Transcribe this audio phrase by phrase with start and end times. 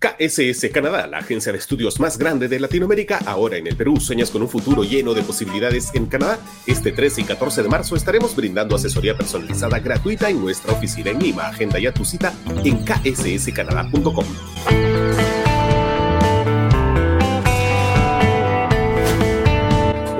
[0.00, 4.00] KSS Canadá, la agencia de estudios más grande de Latinoamérica, ahora en el Perú.
[4.00, 6.38] ¿Sueñas con un futuro lleno de posibilidades en Canadá?
[6.66, 11.18] Este 13 y 14 de marzo estaremos brindando asesoría personalizada gratuita en nuestra oficina en
[11.18, 11.48] Lima.
[11.48, 12.32] Agenda ya tu cita
[12.64, 14.24] en ksscanadá.com.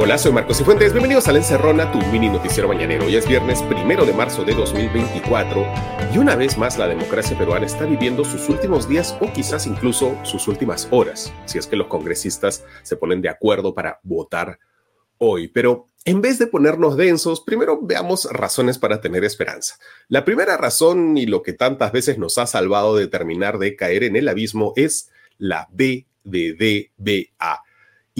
[0.03, 0.95] Hola, soy Marcos Cifuentes.
[0.95, 3.05] Bienvenidos a La Encerrona, tu mini noticiero mañanero.
[3.05, 5.67] Hoy es viernes primero de marzo de 2024
[6.15, 10.19] y una vez más la democracia peruana está viviendo sus últimos días o quizás incluso
[10.25, 14.59] sus últimas horas, si es que los congresistas se ponen de acuerdo para votar
[15.19, 15.49] hoy.
[15.49, 19.77] Pero en vez de ponernos densos, primero veamos razones para tener esperanza.
[20.09, 24.05] La primera razón y lo que tantas veces nos ha salvado de terminar de caer
[24.05, 27.65] en el abismo es la B de DBA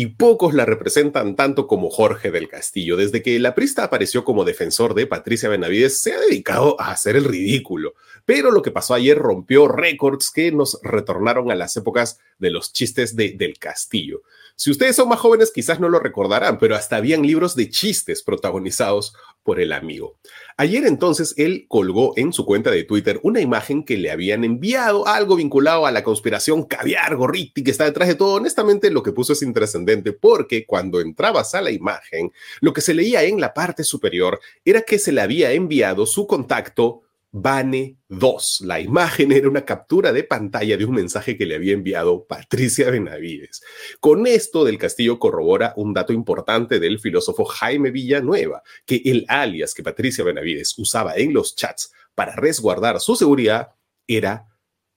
[0.01, 2.97] y pocos la representan tanto como Jorge del Castillo.
[2.97, 7.17] Desde que la prista apareció como defensor de Patricia Benavides, se ha dedicado a hacer
[7.17, 7.93] el ridículo.
[8.25, 12.73] Pero lo que pasó ayer rompió récords que nos retornaron a las épocas de los
[12.73, 14.23] chistes de Del Castillo.
[14.63, 18.23] Si ustedes son más jóvenes, quizás no lo recordarán, pero hasta habían libros de chistes
[18.23, 20.19] protagonizados por el amigo.
[20.59, 25.09] Ayer entonces él colgó en su cuenta de Twitter una imagen que le habían enviado,
[25.09, 28.35] algo vinculado a la conspiración caviar gorriti que está detrás de todo.
[28.35, 32.31] Honestamente, lo que puso es intrascendente porque cuando entrabas a la imagen,
[32.61, 36.27] lo que se leía en la parte superior era que se le había enviado su
[36.27, 37.01] contacto
[37.33, 38.63] Bane 2.
[38.63, 42.91] La imagen era una captura de pantalla de un mensaje que le había enviado Patricia
[42.91, 43.63] Benavides.
[44.01, 49.75] Con esto del Castillo corrobora un dato importante del filósofo Jaime Villanueva, que el alias
[49.75, 53.75] que Patricia Benavides usaba en los chats para resguardar su seguridad
[54.09, 54.49] era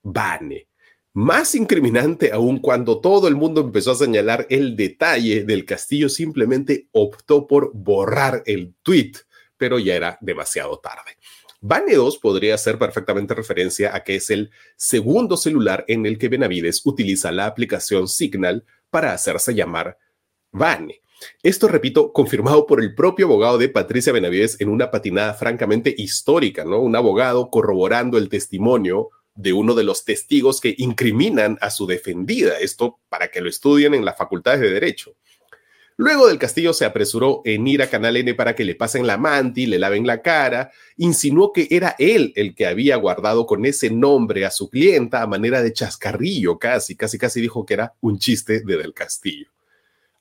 [0.02, 0.68] Bane.
[1.14, 6.88] Más incriminante aún cuando todo el mundo empezó a señalar el detalle del Castillo, simplemente
[6.92, 9.12] optó por borrar el tweet,
[9.56, 11.18] pero ya era demasiado tarde.
[11.66, 16.28] Bane 2 podría hacer perfectamente referencia a que es el segundo celular en el que
[16.28, 19.97] Benavides utiliza la aplicación Signal para hacerse llamar
[20.51, 21.00] Bane.
[21.41, 26.66] Esto, repito, confirmado por el propio abogado de Patricia Benavides en una patinada francamente histórica,
[26.66, 26.81] ¿no?
[26.81, 32.59] Un abogado corroborando el testimonio de uno de los testigos que incriminan a su defendida.
[32.59, 35.16] Esto para que lo estudien en las facultades de Derecho.
[35.98, 39.18] Luego del Castillo se apresuró en ir a Canal N para que le pasen la
[39.18, 43.90] manti, le laven la cara, insinuó que era él el que había guardado con ese
[43.90, 48.18] nombre a su clienta a manera de chascarrillo casi, casi, casi dijo que era un
[48.18, 49.53] chiste de Del Castillo.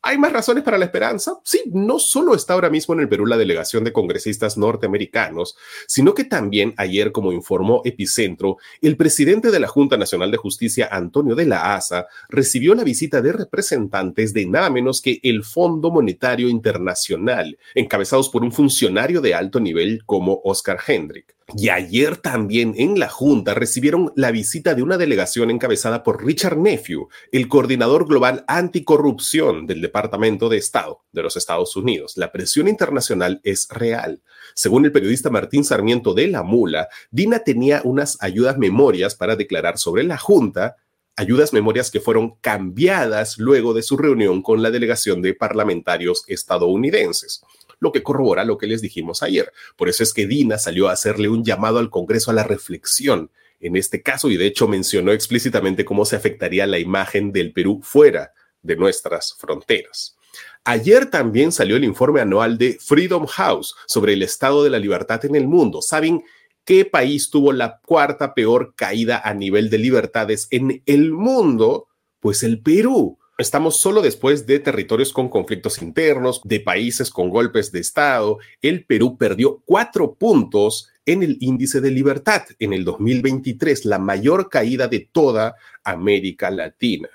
[0.04, 1.38] ¿Hay más razones para la esperanza?
[1.44, 6.12] Sí, no solo está ahora mismo en el Perú la delegación de congresistas norteamericanos, sino
[6.12, 11.36] que también ayer, como informó Epicentro, el presidente de la Junta Nacional de Justicia, Antonio
[11.36, 16.48] de la Asa, recibió la visita de representantes de nada menos que el Fondo Monetario
[16.48, 21.36] Internacional, encabezados por un funcionario de alto nivel como Oscar Hendrick.
[21.56, 26.56] Y ayer también en la Junta recibieron la visita de una delegación encabezada por Richard
[26.56, 32.16] Nephew, el coordinador global anticorrupción del Departamento de Estado de los Estados Unidos.
[32.16, 34.22] La presión internacional es real.
[34.54, 39.78] Según el periodista Martín Sarmiento de La Mula, Dina tenía unas ayudas memorias para declarar
[39.78, 40.76] sobre la Junta
[41.16, 47.42] ayudas memorias que fueron cambiadas luego de su reunión con la delegación de parlamentarios estadounidenses
[47.82, 49.52] lo que corrobora lo que les dijimos ayer.
[49.76, 53.30] Por eso es que Dina salió a hacerle un llamado al Congreso a la reflexión
[53.58, 57.80] en este caso y de hecho mencionó explícitamente cómo se afectaría la imagen del Perú
[57.82, 58.32] fuera
[58.62, 60.16] de nuestras fronteras.
[60.64, 65.24] Ayer también salió el informe anual de Freedom House sobre el estado de la libertad
[65.24, 65.82] en el mundo.
[65.82, 66.22] ¿Saben
[66.64, 71.88] qué país tuvo la cuarta peor caída a nivel de libertades en el mundo?
[72.20, 73.18] Pues el Perú.
[73.42, 78.38] Estamos solo después de territorios con conflictos internos, de países con golpes de Estado.
[78.60, 84.48] El Perú perdió cuatro puntos en el índice de libertad en el 2023, la mayor
[84.48, 87.08] caída de toda América Latina.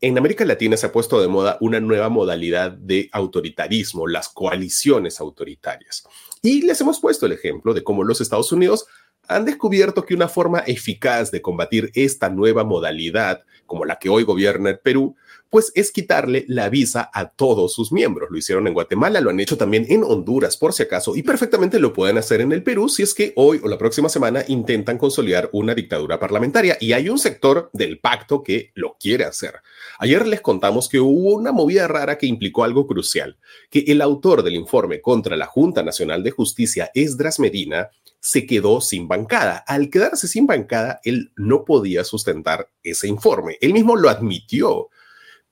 [0.00, 5.18] En América Latina se ha puesto de moda una nueva modalidad de autoritarismo, las coaliciones
[5.18, 6.06] autoritarias.
[6.42, 8.86] Y les hemos puesto el ejemplo de cómo los Estados Unidos
[9.28, 14.24] han descubierto que una forma eficaz de combatir esta nueva modalidad, como la que hoy
[14.24, 15.16] gobierna el Perú,
[15.54, 18.28] pues es quitarle la visa a todos sus miembros.
[18.28, 21.78] Lo hicieron en Guatemala, lo han hecho también en Honduras, por si acaso, y perfectamente
[21.78, 24.98] lo pueden hacer en el Perú si es que hoy o la próxima semana intentan
[24.98, 26.76] consolidar una dictadura parlamentaria.
[26.80, 29.54] Y hay un sector del pacto que lo quiere hacer.
[30.00, 33.36] Ayer les contamos que hubo una movida rara que implicó algo crucial,
[33.70, 37.90] que el autor del informe contra la Junta Nacional de Justicia, Esdras Medina,
[38.24, 39.58] se quedó sin bancada.
[39.66, 43.58] Al quedarse sin bancada, él no podía sustentar ese informe.
[43.60, 44.88] Él mismo lo admitió.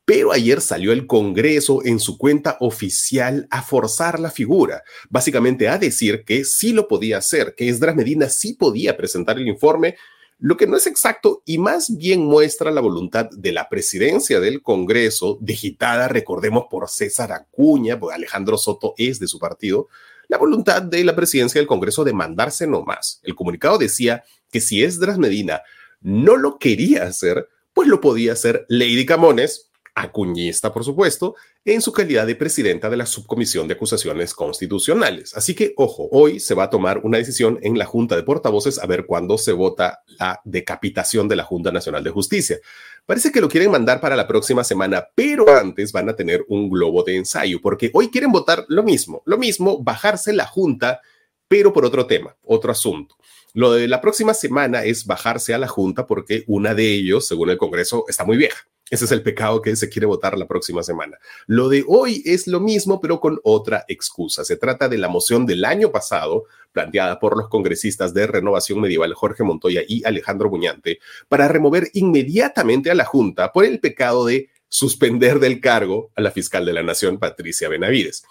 [0.06, 5.76] Pero ayer salió el Congreso en su cuenta oficial a forzar la figura, básicamente a
[5.76, 9.96] decir que sí lo podía hacer, que Esdras Medina sí podía presentar el informe,
[10.38, 14.62] lo que no es exacto y más bien muestra la voluntad de la presidencia del
[14.62, 19.88] Congreso, digitada, recordemos, por César Acuña, porque Alejandro Soto es de su partido,
[20.32, 23.20] la voluntad de la presidencia del Congreso de mandarse nomás.
[23.22, 25.60] El comunicado decía que si Esdras Medina
[26.00, 31.34] no lo quería hacer, pues lo podía hacer Lady Camones, acuñista, por supuesto,
[31.64, 35.36] en su calidad de presidenta de la Subcomisión de Acusaciones Constitucionales.
[35.36, 38.78] Así que, ojo, hoy se va a tomar una decisión en la Junta de Portavoces
[38.78, 42.58] a ver cuándo se vota la decapitación de la Junta Nacional de Justicia.
[43.04, 46.70] Parece que lo quieren mandar para la próxima semana, pero antes van a tener un
[46.70, 51.00] globo de ensayo, porque hoy quieren votar lo mismo, lo mismo, bajarse la Junta,
[51.48, 53.16] pero por otro tema, otro asunto.
[53.54, 57.50] Lo de la próxima semana es bajarse a la Junta porque una de ellos, según
[57.50, 58.66] el Congreso, está muy vieja.
[58.90, 61.18] Ese es el pecado que se quiere votar la próxima semana.
[61.46, 64.44] Lo de hoy es lo mismo, pero con otra excusa.
[64.44, 69.14] Se trata de la moción del año pasado, planteada por los congresistas de Renovación Medieval
[69.14, 74.48] Jorge Montoya y Alejandro Buñante, para remover inmediatamente a la Junta por el pecado de
[74.68, 78.24] suspender del cargo a la fiscal de la Nación, Patricia Benavides.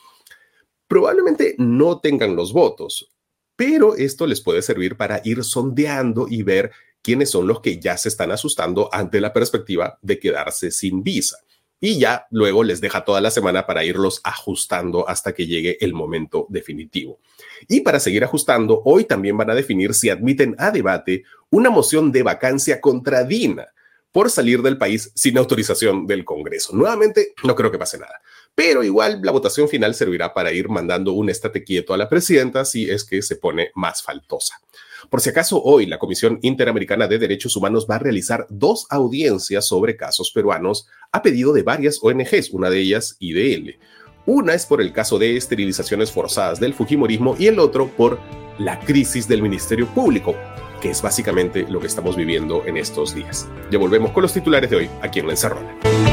[0.88, 3.11] Probablemente no tengan los votos,
[3.62, 6.72] pero esto les puede servir para ir sondeando y ver
[7.04, 11.38] quiénes son los que ya se están asustando ante la perspectiva de quedarse sin visa.
[11.80, 15.94] Y ya luego les deja toda la semana para irlos ajustando hasta que llegue el
[15.94, 17.20] momento definitivo.
[17.68, 22.12] Y para seguir ajustando, hoy también van a definir si admiten a debate una moción
[22.12, 23.68] de vacancia contra Dina
[24.12, 26.76] por salir del país sin autorización del Congreso.
[26.76, 28.22] Nuevamente, no creo que pase nada.
[28.56, 32.66] Pero igual la votación final servirá para ir mandando un estate quieto a la presidenta
[32.66, 34.56] si es que se pone más faltosa.
[35.10, 39.68] Por si acaso, hoy la Comisión Interamericana de Derechos Humanos va a realizar dos audiencias
[39.68, 43.80] sobre casos peruanos a pedido de varias ONGs, una de ellas IDL.
[44.26, 48.20] Una es por el caso de esterilizaciones forzadas del Fujimorismo y el otro por
[48.60, 50.36] la crisis del Ministerio Público,
[50.80, 53.48] que es básicamente lo que estamos viviendo en estos días.
[53.72, 56.11] Ya volvemos con los titulares de hoy aquí en La.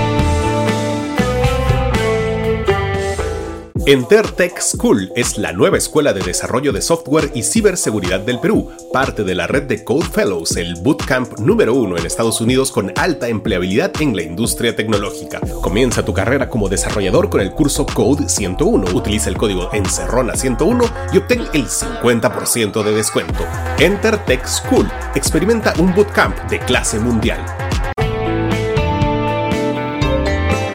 [3.89, 9.25] Entertech School es la nueva escuela de desarrollo de software y ciberseguridad del Perú, parte
[9.25, 13.29] de la red de Code Fellows, el bootcamp número uno en Estados Unidos con alta
[13.29, 15.41] empleabilidad en la industria tecnológica.
[15.63, 18.95] Comienza tu carrera como desarrollador con el curso Code 101.
[18.95, 20.85] Utiliza el código ENCERRONA 101
[21.15, 23.43] y obtén el 50% de descuento.
[23.79, 27.43] Entertech School experimenta un bootcamp de clase mundial.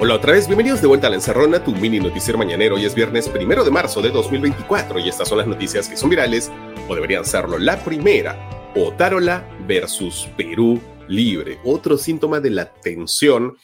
[0.04, 2.76] Hola otra vez, bienvenidos de vuelta a la Encerrona, tu mini noticiero mañanero.
[2.76, 6.10] Hoy es viernes primero de marzo de 2024 y estas son las noticias que son
[6.10, 6.52] virales
[6.90, 7.58] o deberían serlo.
[7.58, 8.38] La primera,
[8.76, 11.58] Otárola versus Perú Libre.
[11.64, 13.56] Otro síntoma de la tensión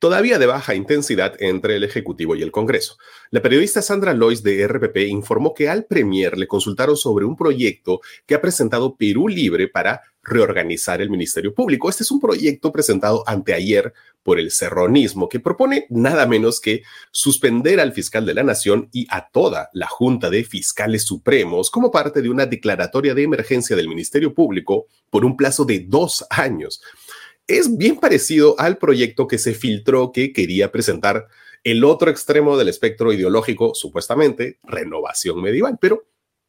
[0.00, 2.98] todavía de baja intensidad entre el Ejecutivo y el Congreso.
[3.30, 8.00] La periodista Sandra Lois de RPP informó que al Premier le consultaron sobre un proyecto
[8.26, 11.88] que ha presentado Perú Libre para reorganizar el Ministerio Público.
[11.88, 13.92] Este es un proyecto presentado anteayer
[14.22, 19.06] por el serronismo que propone nada menos que suspender al fiscal de la Nación y
[19.10, 23.88] a toda la Junta de Fiscales Supremos como parte de una declaratoria de emergencia del
[23.88, 26.80] Ministerio Público por un plazo de dos años
[27.46, 31.28] es bien parecido al proyecto que se filtró que quería presentar
[31.62, 36.04] el otro extremo del espectro ideológico, supuestamente renovación medieval, pero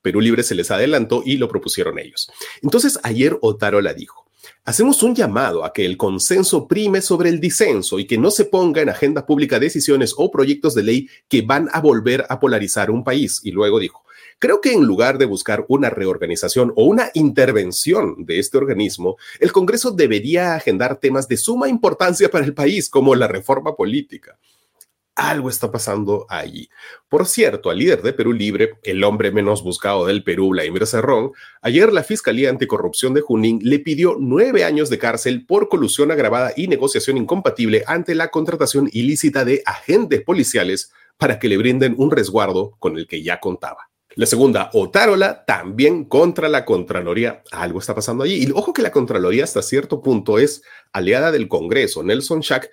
[0.06, 2.30] Perú Libre se les adelantó y lo propusieron ellos.
[2.62, 4.28] Entonces, ayer Otarola dijo,
[4.64, 8.46] hacemos un llamado a que el consenso prime sobre el disenso y que no se
[8.46, 12.92] ponga en agenda pública decisiones o proyectos de ley que van a volver a polarizar
[12.92, 13.42] un país.
[13.44, 14.06] Y luego dijo,
[14.38, 19.52] Creo que en lugar de buscar una reorganización o una intervención de este organismo, el
[19.52, 24.38] Congreso debería agendar temas de suma importancia para el país, como la reforma política.
[25.16, 26.70] Algo está pasando allí.
[27.08, 31.32] Por cierto, al líder de Perú Libre, el hombre menos buscado del Perú, Vladimir Cerrón,
[31.62, 36.52] ayer la Fiscalía Anticorrupción de Junín le pidió nueve años de cárcel por colusión agravada
[36.58, 42.12] y negociación incompatible ante la contratación ilícita de agentes policiales para que le brinden un
[42.12, 43.90] resguardo con el que ya contaba.
[44.18, 47.44] La segunda, Otárola, también contra la Contraloría.
[47.52, 48.46] Algo está pasando allí.
[48.46, 50.62] Y ojo que la Contraloría hasta cierto punto es
[50.94, 52.02] aliada del Congreso.
[52.02, 52.72] Nelson Schack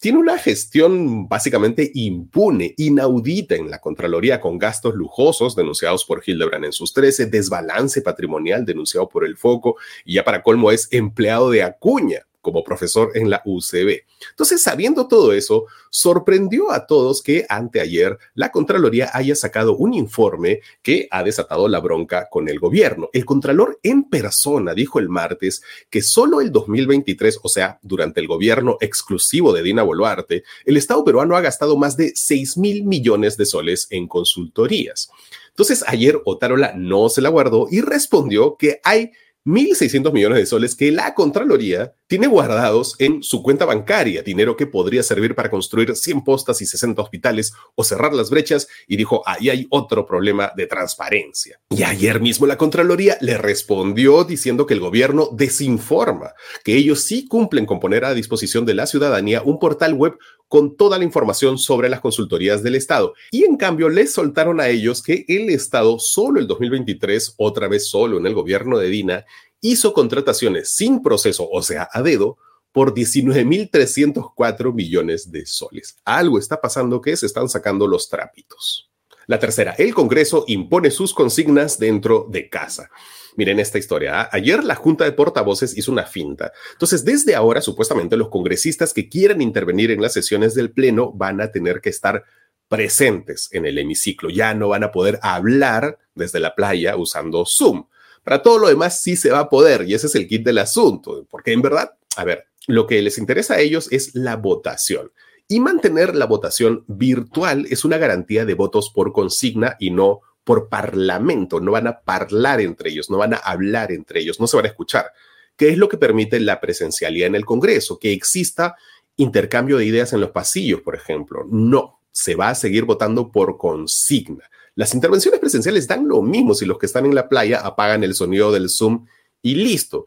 [0.00, 6.64] tiene una gestión básicamente impune, inaudita en la Contraloría, con gastos lujosos denunciados por Hildebrand
[6.64, 9.76] en sus 13, desbalance patrimonial denunciado por el Foco,
[10.06, 14.04] y ya para colmo es empleado de Acuña, como profesor en la UCB.
[14.30, 20.60] Entonces, sabiendo todo eso, sorprendió a todos que anteayer la Contraloría haya sacado un informe
[20.82, 23.08] que ha desatado la bronca con el gobierno.
[23.12, 28.26] El Contralor en persona dijo el martes que solo el 2023, o sea, durante el
[28.26, 33.36] gobierno exclusivo de Dina Boluarte, el Estado peruano ha gastado más de 6 mil millones
[33.36, 35.10] de soles en consultorías.
[35.50, 39.12] Entonces, ayer Otárola no se la guardó y respondió que hay
[39.46, 44.66] 1.600 millones de soles que la Contraloría tiene guardados en su cuenta bancaria, dinero que
[44.66, 49.22] podría servir para construir 100 postas y 60 hospitales o cerrar las brechas, y dijo,
[49.26, 51.60] ahí hay otro problema de transparencia.
[51.70, 57.26] Y ayer mismo la Contraloría le respondió diciendo que el gobierno desinforma, que ellos sí
[57.26, 60.18] cumplen con poner a disposición de la ciudadanía un portal web
[60.50, 63.14] con toda la información sobre las consultorías del Estado.
[63.30, 67.88] Y en cambio les soltaron a ellos que el Estado solo el 2023, otra vez
[67.88, 69.24] solo en el gobierno de Dina,
[69.60, 72.36] hizo contrataciones sin proceso, o sea, a dedo,
[72.72, 75.98] por 19.304 millones de soles.
[76.04, 78.90] Algo está pasando que se están sacando los trapitos.
[79.28, 82.90] La tercera, el Congreso impone sus consignas dentro de casa.
[83.36, 84.20] Miren esta historia.
[84.20, 84.28] ¿ah?
[84.32, 86.52] Ayer la Junta de Portavoces hizo una finta.
[86.72, 91.40] Entonces, desde ahora, supuestamente, los congresistas que quieran intervenir en las sesiones del Pleno van
[91.40, 92.24] a tener que estar
[92.68, 94.30] presentes en el hemiciclo.
[94.30, 97.86] Ya no van a poder hablar desde la playa usando Zoom.
[98.22, 100.58] Para todo lo demás sí se va a poder y ese es el kit del
[100.58, 105.10] asunto, porque en verdad, a ver, lo que les interesa a ellos es la votación.
[105.48, 110.68] Y mantener la votación virtual es una garantía de votos por consigna y no por
[110.68, 114.56] parlamento, no van a hablar entre ellos, no van a hablar entre ellos, no se
[114.56, 115.12] van a escuchar.
[115.56, 117.98] ¿Qué es lo que permite la presencialidad en el Congreso?
[117.98, 118.76] Que exista
[119.16, 121.44] intercambio de ideas en los pasillos, por ejemplo.
[121.50, 124.48] No, se va a seguir votando por consigna.
[124.74, 128.14] Las intervenciones presenciales dan lo mismo si los que están en la playa apagan el
[128.14, 129.06] sonido del Zoom
[129.42, 130.06] y listo.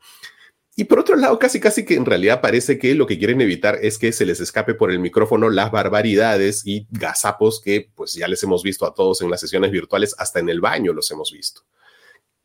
[0.76, 3.78] Y por otro lado, casi casi que en realidad parece que lo que quieren evitar
[3.84, 8.28] es que se les escape por el micrófono las barbaridades y gazapos que pues ya
[8.28, 11.32] les hemos visto a todos en las sesiones virtuales, hasta en el baño los hemos
[11.32, 11.62] visto.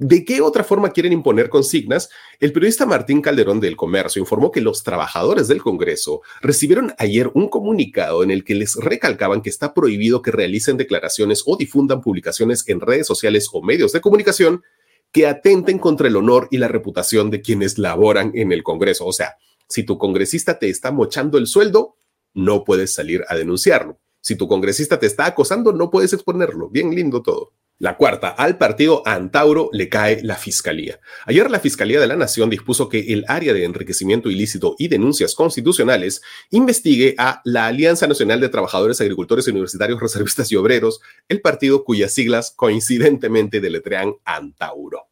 [0.01, 2.09] ¿De qué otra forma quieren imponer consignas?
[2.39, 7.49] El periodista Martín Calderón del Comercio informó que los trabajadores del Congreso recibieron ayer un
[7.49, 12.69] comunicado en el que les recalcaban que está prohibido que realicen declaraciones o difundan publicaciones
[12.69, 14.63] en redes sociales o medios de comunicación
[15.13, 19.07] que atenten contra el honor y la reputación de quienes laboran en el Congreso.
[19.07, 19.37] O sea,
[19.69, 21.97] si tu congresista te está mochando el sueldo,
[22.35, 23.99] no puedes salir a denunciarlo.
[24.21, 26.69] Si tu congresista te está acosando, no puedes exponerlo.
[26.69, 27.53] Bien lindo todo.
[27.81, 30.99] La cuarta, al partido Antauro le cae la Fiscalía.
[31.27, 35.37] Ayer la Fiscalía de la Nación dispuso que el área de enriquecimiento ilícito y denuncias
[35.37, 36.21] constitucionales
[36.51, 42.13] investigue a la Alianza Nacional de Trabajadores Agricultores Universitarios Reservistas y Obreros, el partido cuyas
[42.13, 45.08] siglas coincidentemente deletrean Antauro.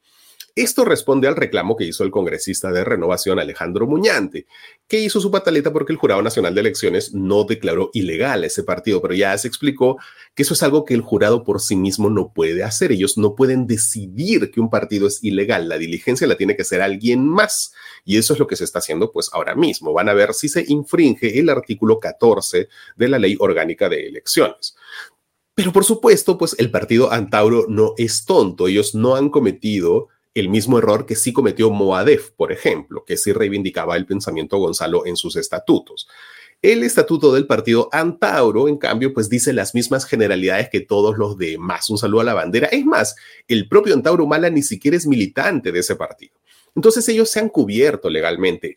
[0.56, 4.46] Esto responde al reclamo que hizo el congresista de Renovación Alejandro Muñante,
[4.88, 9.02] que hizo su pataleta porque el Jurado Nacional de Elecciones no declaró ilegal ese partido,
[9.02, 9.98] pero ya se explicó
[10.34, 12.90] que eso es algo que el jurado por sí mismo no puede hacer.
[12.90, 15.68] Ellos no pueden decidir que un partido es ilegal.
[15.68, 17.74] La diligencia la tiene que hacer alguien más.
[18.06, 19.92] Y eso es lo que se está haciendo pues ahora mismo.
[19.92, 24.74] Van a ver si se infringe el artículo 14 de la Ley Orgánica de Elecciones.
[25.54, 28.68] Pero por supuesto, pues el partido Antauro no es tonto.
[28.68, 33.32] Ellos no han cometido el mismo error que sí cometió Moadef, por ejemplo, que sí
[33.32, 36.08] reivindicaba el pensamiento Gonzalo en sus estatutos.
[36.60, 41.38] El estatuto del partido Antauro, en cambio, pues dice las mismas generalidades que todos los
[41.38, 41.88] demás.
[41.88, 42.66] Un saludo a la bandera.
[42.68, 43.16] Es más,
[43.48, 46.34] el propio Antauro Mala ni siquiera es militante de ese partido.
[46.74, 48.76] Entonces ellos se han cubierto legalmente.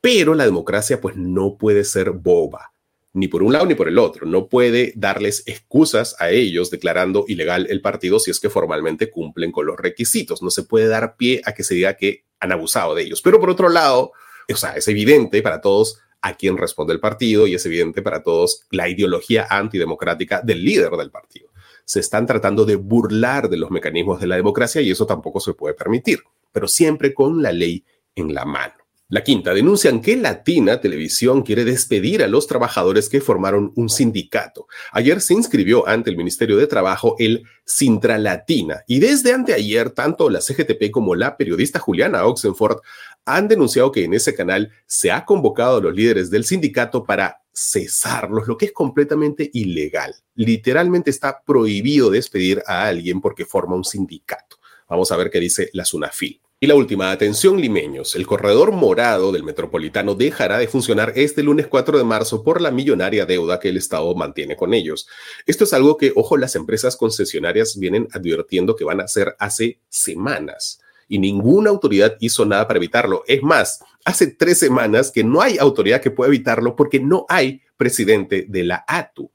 [0.00, 2.73] Pero la democracia pues no puede ser boba
[3.14, 4.26] ni por un lado ni por el otro.
[4.26, 9.52] No puede darles excusas a ellos declarando ilegal el partido si es que formalmente cumplen
[9.52, 10.42] con los requisitos.
[10.42, 13.22] No se puede dar pie a que se diga que han abusado de ellos.
[13.22, 14.12] Pero por otro lado,
[14.52, 18.22] o sea, es evidente para todos a quién responde el partido y es evidente para
[18.22, 21.50] todos la ideología antidemocrática del líder del partido.
[21.84, 25.54] Se están tratando de burlar de los mecanismos de la democracia y eso tampoco se
[25.54, 27.84] puede permitir, pero siempre con la ley
[28.16, 28.83] en la mano.
[29.08, 34.66] La quinta, denuncian que Latina Televisión quiere despedir a los trabajadores que formaron un sindicato.
[34.92, 40.30] Ayer se inscribió ante el Ministerio de Trabajo el Sintra Latina y desde anteayer tanto
[40.30, 42.78] la CGTP como la periodista Juliana Oxenford
[43.26, 47.42] han denunciado que en ese canal se ha convocado a los líderes del sindicato para
[47.52, 50.14] cesarlos, lo que es completamente ilegal.
[50.34, 54.56] Literalmente está prohibido despedir a alguien porque forma un sindicato.
[54.88, 56.40] Vamos a ver qué dice la SUNAFIL.
[56.64, 61.66] Y la última, atención limeños, el corredor morado del metropolitano dejará de funcionar este lunes
[61.66, 65.06] 4 de marzo por la millonaria deuda que el Estado mantiene con ellos.
[65.44, 69.78] Esto es algo que, ojo, las empresas concesionarias vienen advirtiendo que van a hacer hace
[69.90, 73.24] semanas y ninguna autoridad hizo nada para evitarlo.
[73.26, 77.60] Es más, hace tres semanas que no hay autoridad que pueda evitarlo porque no hay
[77.76, 79.30] presidente de la ATU.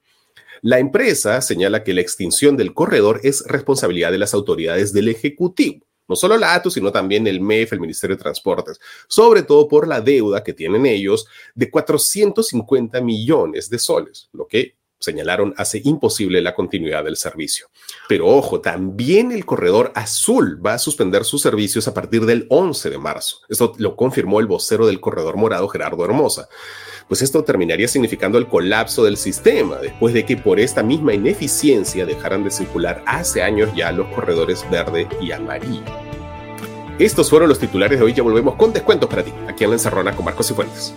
[0.63, 5.88] La empresa señala que la extinción del corredor es responsabilidad de las autoridades del Ejecutivo
[6.09, 9.87] no solo la ATU, sino también el MEF, el Ministerio de Transportes, sobre todo por
[9.87, 16.41] la deuda que tienen ellos de 450 millones de soles, lo que señalaron hace imposible
[16.41, 17.67] la continuidad del servicio.
[18.07, 22.89] Pero ojo, también el corredor azul va a suspender sus servicios a partir del 11
[22.89, 23.37] de marzo.
[23.49, 26.49] Esto lo confirmó el vocero del corredor morado, Gerardo Hermosa.
[27.07, 32.05] Pues esto terminaría significando el colapso del sistema, después de que por esta misma ineficiencia
[32.05, 35.81] dejaran de circular hace años ya los corredores verde y amarillo.
[36.99, 39.77] Estos fueron los titulares de hoy, ya volvemos con descuentos para ti, aquí en La
[39.77, 40.93] Encerrona con Marcos y Fuentes.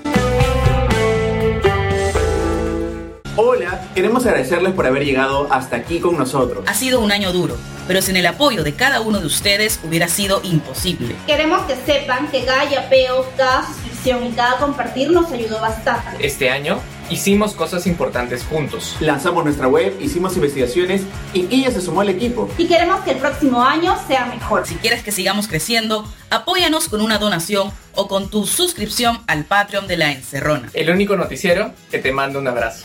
[3.34, 6.64] Hola, queremos agradecerles por haber llegado hasta aquí con nosotros.
[6.66, 7.56] Ha sido un año duro,
[7.88, 11.16] pero sin el apoyo de cada uno de ustedes hubiera sido imposible.
[11.26, 16.10] Queremos que sepan que cada yapeo, cada suscripción y cada compartir nos ayudó bastante.
[16.20, 18.96] Este año hicimos cosas importantes juntos.
[19.00, 21.00] Lanzamos nuestra web, hicimos investigaciones
[21.32, 22.50] y ella se sumó al equipo.
[22.58, 24.66] Y queremos que el próximo año sea mejor.
[24.66, 29.86] Si quieres que sigamos creciendo, apóyanos con una donación o con tu suscripción al Patreon
[29.86, 30.68] de la Encerrona.
[30.74, 32.84] El único noticiero que te manda un abrazo.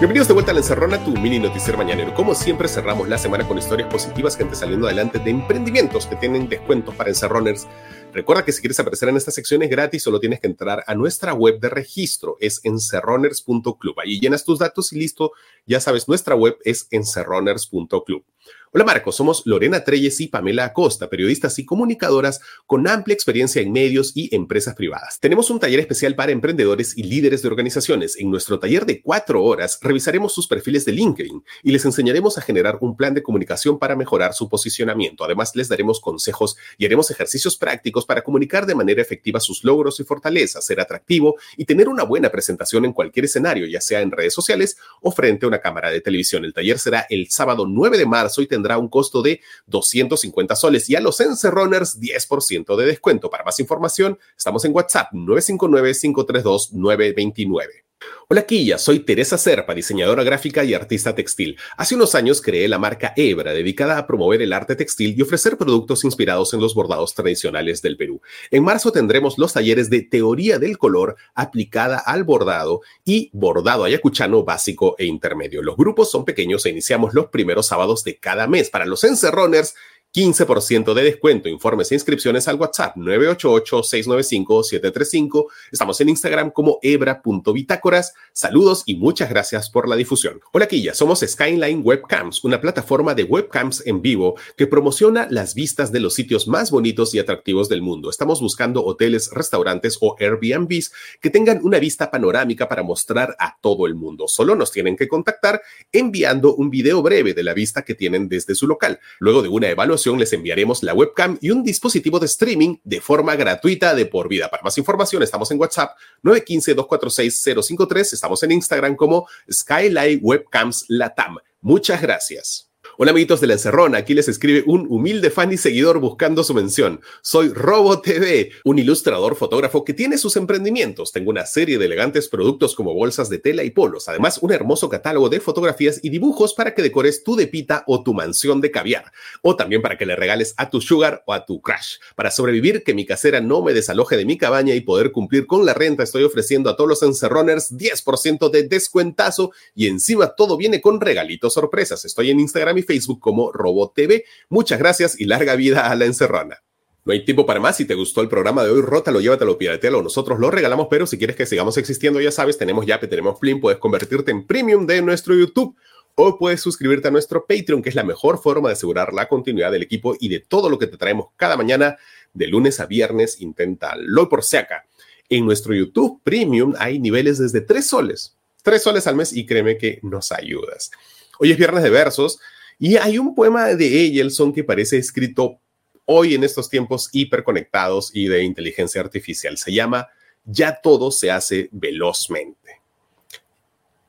[0.00, 2.14] Bienvenidos de vuelta a la Encerrona, tu mini noticiero mañanero.
[2.14, 6.48] Como siempre, cerramos la semana con historias positivas, gente saliendo adelante de emprendimientos que tienen
[6.48, 7.68] descuentos para encerroners.
[8.14, 10.94] Recuerda que si quieres aparecer en esta sección es gratis, solo tienes que entrar a
[10.94, 14.00] nuestra web de registro, es encerroners.club.
[14.00, 15.32] Ahí llenas tus datos y listo,
[15.66, 18.24] ya sabes, nuestra web es encerroners.club.
[18.72, 23.72] Hola Marcos, somos Lorena Treyes y Pamela Acosta, periodistas y comunicadoras con amplia experiencia en
[23.72, 25.18] medios y empresas privadas.
[25.18, 28.16] Tenemos un taller especial para emprendedores y líderes de organizaciones.
[28.16, 32.42] En nuestro taller de cuatro horas revisaremos sus perfiles de LinkedIn y les enseñaremos a
[32.42, 35.24] generar un plan de comunicación para mejorar su posicionamiento.
[35.24, 39.98] Además, les daremos consejos y haremos ejercicios prácticos para comunicar de manera efectiva sus logros
[39.98, 44.12] y fortalezas, ser atractivo y tener una buena presentación en cualquier escenario, ya sea en
[44.12, 46.44] redes sociales o frente a una cámara de televisión.
[46.44, 50.90] El taller será el sábado 9 de marzo y tendrá un costo de 250 soles
[50.90, 53.30] y a los Encerroners 10% de descuento.
[53.30, 57.89] Para más información, estamos en WhatsApp 959-532-929.
[58.28, 61.58] Hola Quilla, soy Teresa Serpa, diseñadora gráfica y artista textil.
[61.76, 65.56] Hace unos años creé la marca Hebra, dedicada a promover el arte textil y ofrecer
[65.56, 68.22] productos inspirados en los bordados tradicionales del Perú.
[68.52, 74.44] En marzo tendremos los talleres de teoría del color aplicada al bordado y bordado ayacuchano
[74.44, 75.60] básico e intermedio.
[75.60, 78.70] Los grupos son pequeños e iniciamos los primeros sábados de cada mes.
[78.70, 79.74] Para los encerroners,
[80.12, 81.48] 15% de descuento.
[81.48, 85.46] Informes e inscripciones al WhatsApp 988-695-735.
[85.70, 88.14] Estamos en Instagram como hebra.bitácoras.
[88.32, 90.40] Saludos y muchas gracias por la difusión.
[90.52, 90.94] Hola, Quilla.
[90.94, 96.14] Somos Skyline Webcams, una plataforma de webcams en vivo que promociona las vistas de los
[96.14, 98.10] sitios más bonitos y atractivos del mundo.
[98.10, 103.86] Estamos buscando hoteles, restaurantes o Airbnbs que tengan una vista panorámica para mostrar a todo
[103.86, 104.26] el mundo.
[104.26, 108.56] Solo nos tienen que contactar enviando un video breve de la vista que tienen desde
[108.56, 108.98] su local.
[109.20, 113.36] Luego de una evaluación, les enviaremos la webcam y un dispositivo de streaming de forma
[113.36, 114.48] gratuita de por vida.
[114.48, 118.12] Para más información, estamos en WhatsApp 915-246-053.
[118.14, 121.36] Estamos en Instagram como Skylight Webcams Latam.
[121.60, 122.69] Muchas gracias.
[123.02, 126.52] Hola amiguitos de la Encerrona, aquí les escribe un humilde fan y seguidor buscando su
[126.52, 127.00] mención.
[127.22, 131.10] Soy Robo TV, un ilustrador fotógrafo que tiene sus emprendimientos.
[131.10, 134.90] Tengo una serie de elegantes productos como bolsas de tela y polos, además un hermoso
[134.90, 139.10] catálogo de fotografías y dibujos para que decores tu depita o tu mansión de caviar,
[139.40, 141.96] o también para que le regales a tu sugar o a tu crush.
[142.16, 145.64] Para sobrevivir, que mi casera no me desaloje de mi cabaña y poder cumplir con
[145.64, 150.82] la renta, estoy ofreciendo a todos los encerroners 10% de descuentazo y encima todo viene
[150.82, 152.04] con regalitos sorpresas.
[152.04, 154.24] Estoy en Instagram y Facebook como Robot TV.
[154.48, 156.58] Muchas gracias y larga vida a la encerrona.
[157.04, 157.76] No hay tiempo para más.
[157.76, 160.02] Si te gustó el programa de hoy, rótalo, llévatelo, piratealo.
[160.02, 163.60] Nosotros lo regalamos, pero si quieres que sigamos existiendo, ya sabes, tenemos Yape, tenemos Plim,
[163.60, 165.76] puedes convertirte en premium de nuestro YouTube
[166.16, 169.70] o puedes suscribirte a nuestro Patreon, que es la mejor forma de asegurar la continuidad
[169.70, 171.96] del equipo y de todo lo que te traemos cada mañana,
[172.34, 173.40] de lunes a viernes.
[173.40, 174.84] Inténtalo por acá.
[175.28, 179.78] En nuestro YouTube Premium hay niveles desde 3 soles, 3 soles al mes y créeme
[179.78, 180.90] que nos ayudas.
[181.38, 182.40] Hoy es viernes de versos.
[182.82, 185.60] Y hay un poema de Eyelson que parece escrito
[186.06, 189.58] hoy en estos tiempos hiperconectados y de inteligencia artificial.
[189.58, 190.08] Se llama
[190.46, 192.80] Ya todo se hace velozmente.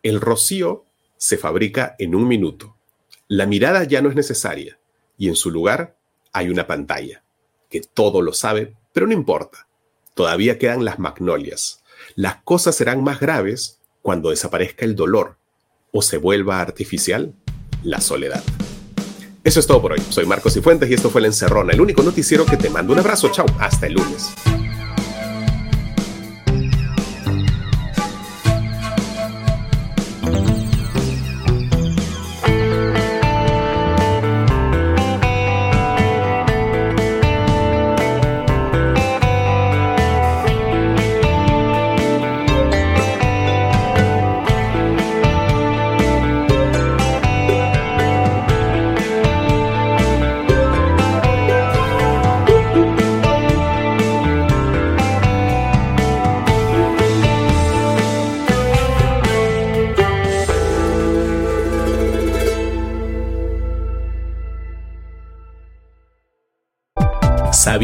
[0.02, 0.86] El rocío
[1.18, 2.78] se fabrica en un minuto.
[3.28, 4.80] La mirada ya no es necesaria
[5.18, 5.98] y en su lugar
[6.32, 7.26] hay una pantalla
[7.70, 9.68] que todo lo sabe, pero no importa.
[10.14, 11.84] Todavía quedan las magnolias.
[12.16, 15.38] Las cosas serán más graves cuando desaparezca el dolor
[15.92, 17.36] o se vuelva artificial
[17.84, 18.44] la soledad.
[19.44, 20.02] Eso es todo por hoy.
[20.10, 23.00] Soy Marcos Cifuentes y esto fue La Encerrona, el único noticiero que te mando un
[23.00, 23.30] abrazo.
[23.30, 24.32] Chao, hasta el lunes.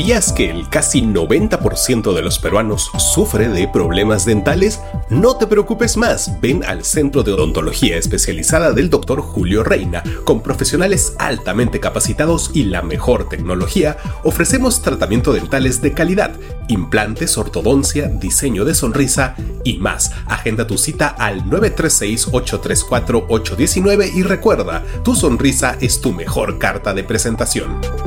[0.08, 4.80] ¿Sabías que el casi 90% de los peruanos sufre de problemas dentales?
[5.10, 9.20] No te preocupes más, ven al Centro de Odontología Especializada del Dr.
[9.20, 10.04] Julio Reina.
[10.24, 16.32] Con profesionales altamente capacitados y la mejor tecnología, ofrecemos tratamiento dentales de calidad,
[16.70, 20.14] implantes, ortodoncia, diseño de sonrisa y más.
[20.26, 28.07] Agenda tu cita al 936-834-819 y recuerda, tu sonrisa es tu mejor carta de presentación.